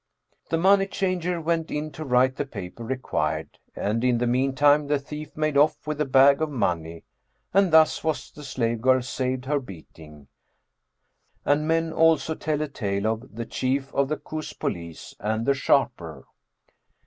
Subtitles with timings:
[0.49, 4.97] The money changer went in to write the paper required; and in the meantime the
[4.97, 7.03] thief made off with the bag of money
[7.53, 10.27] and thus was the slave girl saved her beating.
[11.45, 15.53] And men also tell a tale of THE CHIEF OF THE KUS POLICE AND THE
[15.53, 16.25] SHARPER.